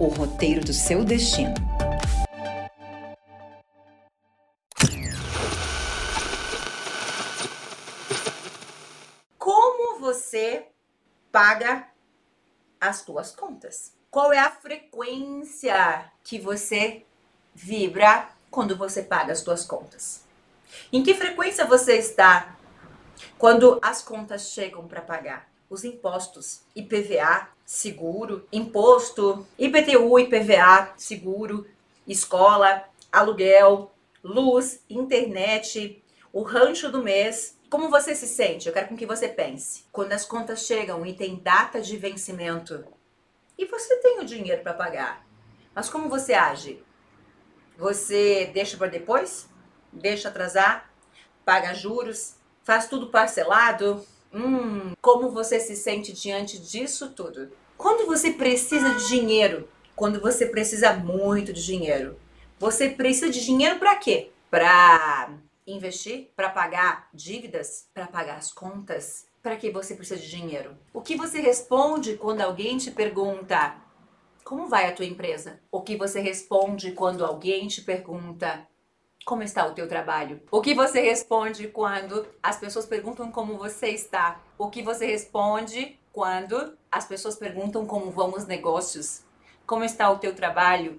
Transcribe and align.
o 0.00 0.06
roteiro 0.06 0.60
do 0.64 0.72
seu 0.72 1.04
destino. 1.04 1.54
Como 9.36 9.98
você 9.98 10.68
paga 11.32 11.88
as 12.80 12.98
suas 12.98 13.34
contas? 13.34 13.92
Qual 14.10 14.32
é 14.32 14.38
a 14.38 14.50
frequência 14.50 16.10
que 16.22 16.38
você 16.38 17.04
vibra 17.54 18.28
quando 18.50 18.76
você 18.76 19.02
paga 19.02 19.32
as 19.32 19.40
suas 19.40 19.64
contas? 19.64 20.24
Em 20.92 21.02
que 21.02 21.14
frequência 21.14 21.66
você 21.66 21.96
está 21.96 22.56
quando 23.36 23.80
as 23.82 24.00
contas 24.00 24.50
chegam 24.52 24.86
para 24.86 25.00
pagar? 25.00 25.48
Os 25.70 25.84
impostos, 25.84 26.62
IPVA, 26.74 27.48
seguro, 27.64 28.46
imposto, 28.50 29.46
IPTU, 29.58 30.18
IPVA, 30.18 30.94
seguro, 30.96 31.66
escola, 32.06 32.84
aluguel, 33.12 33.92
luz, 34.24 34.82
internet, 34.88 36.02
o 36.32 36.42
rancho 36.42 36.90
do 36.90 37.02
mês. 37.02 37.58
Como 37.68 37.90
você 37.90 38.14
se 38.14 38.26
sente? 38.26 38.66
Eu 38.66 38.72
quero 38.72 38.88
com 38.88 38.96
que 38.96 39.04
você 39.04 39.28
pense. 39.28 39.84
Quando 39.92 40.12
as 40.12 40.24
contas 40.24 40.62
chegam 40.64 41.04
e 41.04 41.12
tem 41.12 41.36
data 41.36 41.80
de 41.80 41.96
vencimento 41.98 42.84
e 43.58 43.66
você 43.66 43.96
tem 43.96 44.20
o 44.20 44.24
dinheiro 44.24 44.62
para 44.62 44.72
pagar, 44.72 45.26
mas 45.74 45.90
como 45.90 46.08
você 46.08 46.32
age? 46.32 46.82
Você 47.76 48.50
deixa 48.54 48.76
para 48.76 48.86
depois? 48.86 49.48
Deixa 49.92 50.28
atrasar? 50.28 50.90
Paga 51.44 51.74
juros? 51.74 52.36
Faz 52.62 52.88
tudo 52.88 53.08
parcelado? 53.08 54.06
Hum, 54.32 54.92
como 55.00 55.30
você 55.30 55.58
se 55.58 55.74
sente 55.74 56.12
diante 56.12 56.58
disso 56.58 57.10
tudo? 57.10 57.50
Quando 57.76 58.06
você 58.06 58.32
precisa 58.32 58.94
de 58.94 59.08
dinheiro, 59.08 59.68
quando 59.96 60.20
você 60.20 60.46
precisa 60.46 60.92
muito 60.92 61.52
de 61.52 61.64
dinheiro, 61.64 62.18
você 62.58 62.88
precisa 62.88 63.30
de 63.30 63.44
dinheiro 63.44 63.78
para 63.78 63.96
quê? 63.96 64.30
Para 64.50 65.30
investir, 65.66 66.30
para 66.34 66.48
pagar 66.48 67.08
dívidas, 67.12 67.88
para 67.94 68.06
pagar 68.06 68.36
as 68.36 68.52
contas? 68.52 69.26
Para 69.42 69.56
que 69.56 69.70
você 69.70 69.94
precisa 69.94 70.20
de 70.20 70.28
dinheiro? 70.28 70.76
O 70.92 71.00
que 71.00 71.16
você 71.16 71.40
responde 71.40 72.16
quando 72.16 72.40
alguém 72.40 72.76
te 72.76 72.90
pergunta 72.90 73.76
como 74.44 74.66
vai 74.66 74.88
a 74.88 74.92
tua 74.92 75.04
empresa? 75.04 75.60
O 75.70 75.82
que 75.82 75.94
você 75.94 76.20
responde 76.20 76.92
quando 76.92 77.22
alguém 77.22 77.68
te 77.68 77.82
pergunta 77.82 78.66
como 79.28 79.42
está 79.42 79.66
o 79.66 79.74
teu 79.74 79.86
trabalho? 79.86 80.40
O 80.50 80.62
que 80.62 80.72
você 80.72 81.02
responde 81.02 81.68
quando 81.68 82.26
as 82.42 82.56
pessoas 82.56 82.86
perguntam 82.86 83.30
como 83.30 83.58
você 83.58 83.88
está? 83.88 84.40
O 84.56 84.70
que 84.70 84.82
você 84.82 85.04
responde 85.04 86.00
quando 86.10 86.78
as 86.90 87.04
pessoas 87.04 87.36
perguntam 87.36 87.84
como 87.84 88.10
vão 88.10 88.32
os 88.34 88.46
negócios? 88.46 89.22
Como 89.66 89.84
está 89.84 90.10
o 90.10 90.18
teu 90.18 90.34
trabalho? 90.34 90.98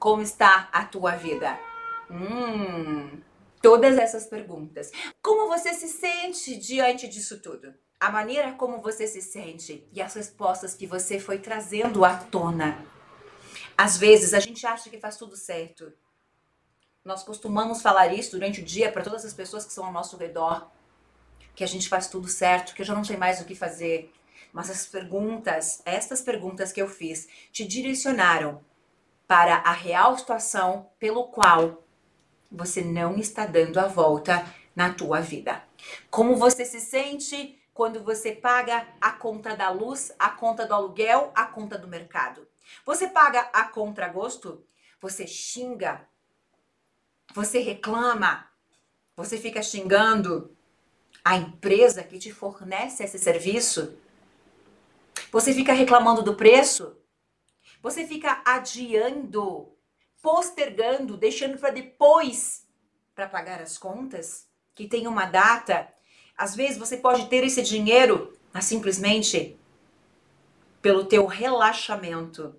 Como 0.00 0.20
está 0.20 0.68
a 0.72 0.84
tua 0.84 1.12
vida? 1.12 1.56
Hum, 2.10 3.20
todas 3.62 3.96
essas 3.98 4.26
perguntas. 4.26 4.90
Como 5.22 5.46
você 5.46 5.72
se 5.74 5.86
sente 5.86 6.56
diante 6.56 7.06
disso 7.06 7.40
tudo? 7.40 7.72
A 8.00 8.10
maneira 8.10 8.50
como 8.54 8.82
você 8.82 9.06
se 9.06 9.22
sente 9.22 9.86
e 9.92 10.02
as 10.02 10.12
respostas 10.14 10.74
que 10.74 10.88
você 10.88 11.20
foi 11.20 11.38
trazendo 11.38 12.04
à 12.04 12.16
tona. 12.16 12.84
Às 13.78 13.96
vezes 13.96 14.34
a 14.34 14.40
gente 14.40 14.66
acha 14.66 14.90
que 14.90 14.98
faz 14.98 15.16
tudo 15.16 15.36
certo, 15.36 15.92
nós 17.04 17.22
costumamos 17.22 17.82
falar 17.82 18.12
isso 18.12 18.32
durante 18.32 18.60
o 18.60 18.64
dia 18.64 18.90
para 18.92 19.02
todas 19.02 19.24
as 19.24 19.34
pessoas 19.34 19.64
que 19.64 19.72
são 19.72 19.84
ao 19.84 19.92
nosso 19.92 20.16
redor, 20.16 20.70
que 21.54 21.64
a 21.64 21.66
gente 21.66 21.88
faz 21.88 22.06
tudo 22.06 22.28
certo, 22.28 22.74
que 22.74 22.82
eu 22.82 22.86
já 22.86 22.94
não 22.94 23.04
sei 23.04 23.16
mais 23.16 23.40
o 23.40 23.44
que 23.44 23.54
fazer. 23.54 24.12
Mas 24.52 24.70
as 24.70 24.86
perguntas, 24.86 25.82
estas 25.84 26.20
perguntas 26.20 26.72
que 26.72 26.80
eu 26.80 26.88
fiz, 26.88 27.28
te 27.50 27.66
direcionaram 27.66 28.62
para 29.26 29.56
a 29.56 29.72
real 29.72 30.16
situação 30.16 30.90
pelo 30.98 31.28
qual 31.28 31.82
você 32.50 32.82
não 32.82 33.16
está 33.16 33.46
dando 33.46 33.78
a 33.78 33.88
volta 33.88 34.46
na 34.76 34.92
tua 34.92 35.20
vida. 35.20 35.62
Como 36.10 36.36
você 36.36 36.64
se 36.64 36.80
sente 36.80 37.58
quando 37.74 38.04
você 38.04 38.32
paga 38.32 38.86
a 39.00 39.12
conta 39.12 39.56
da 39.56 39.70
luz, 39.70 40.12
a 40.18 40.30
conta 40.30 40.66
do 40.66 40.74
aluguel, 40.74 41.32
a 41.34 41.46
conta 41.46 41.78
do 41.78 41.88
mercado? 41.88 42.46
Você 42.84 43.08
paga 43.08 43.48
a 43.52 43.64
contragosto? 43.64 44.64
Você 45.00 45.26
xinga 45.26 46.06
você 47.34 47.60
reclama, 47.60 48.46
você 49.16 49.38
fica 49.38 49.62
xingando 49.62 50.56
a 51.24 51.36
empresa 51.36 52.02
que 52.02 52.18
te 52.18 52.32
fornece 52.32 53.04
esse 53.04 53.18
serviço, 53.18 53.96
você 55.30 55.54
fica 55.54 55.72
reclamando 55.72 56.22
do 56.22 56.34
preço, 56.34 56.96
você 57.82 58.06
fica 58.06 58.42
adiando, 58.44 59.72
postergando, 60.20 61.16
deixando 61.16 61.58
para 61.58 61.70
depois 61.70 62.66
para 63.14 63.28
pagar 63.28 63.60
as 63.60 63.76
contas, 63.76 64.46
que 64.74 64.86
tem 64.86 65.06
uma 65.06 65.26
data. 65.26 65.88
Às 66.36 66.54
vezes 66.54 66.78
você 66.78 66.96
pode 66.96 67.26
ter 67.28 67.44
esse 67.44 67.62
dinheiro, 67.62 68.36
mas 68.52 68.64
simplesmente 68.64 69.58
pelo 70.80 71.04
teu 71.04 71.26
relaxamento, 71.26 72.56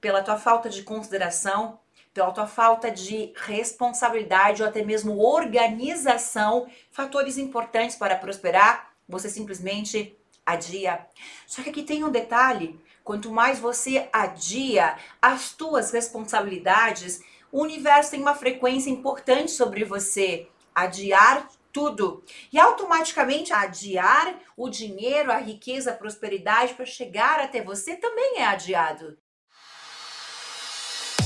pela 0.00 0.22
tua 0.22 0.38
falta 0.38 0.70
de 0.70 0.82
consideração, 0.82 1.80
pela 2.12 2.32
tua 2.32 2.46
falta 2.46 2.90
de 2.90 3.32
responsabilidade 3.36 4.62
ou 4.62 4.68
até 4.68 4.82
mesmo 4.84 5.18
organização, 5.18 6.68
fatores 6.90 7.38
importantes 7.38 7.96
para 7.96 8.16
prosperar, 8.16 8.90
você 9.08 9.28
simplesmente 9.28 10.16
adia. 10.44 11.06
Só 11.46 11.62
que 11.62 11.70
aqui 11.70 11.82
tem 11.82 12.04
um 12.04 12.10
detalhe: 12.10 12.80
quanto 13.04 13.30
mais 13.30 13.58
você 13.58 14.08
adia 14.12 14.96
as 15.20 15.52
tuas 15.52 15.90
responsabilidades, 15.92 17.20
o 17.52 17.62
universo 17.62 18.12
tem 18.12 18.20
uma 18.20 18.34
frequência 18.34 18.90
importante 18.90 19.50
sobre 19.50 19.84
você. 19.84 20.48
Adiar 20.74 21.48
tudo. 21.72 22.24
E 22.52 22.58
automaticamente 22.58 23.52
adiar 23.52 24.38
o 24.56 24.68
dinheiro, 24.68 25.30
a 25.30 25.38
riqueza, 25.38 25.90
a 25.90 25.96
prosperidade 25.96 26.74
para 26.74 26.84
chegar 26.84 27.40
até 27.40 27.62
você 27.62 27.96
também 27.96 28.38
é 28.38 28.44
adiado. 28.44 29.16